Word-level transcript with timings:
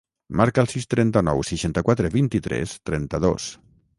Marca 0.39 0.61
el 0.65 0.69
sis, 0.71 0.87
trenta-nou, 0.93 1.43
seixanta-quatre, 1.51 2.11
vint-i-tres, 2.17 2.75
trenta-dos. 2.91 3.49